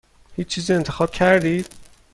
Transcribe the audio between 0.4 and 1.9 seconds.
چیزی انتخاب کردید؟